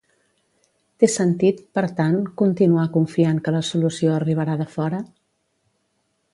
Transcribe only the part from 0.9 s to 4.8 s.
Té sentit, per tant, continuar confiant que la solució arribarà de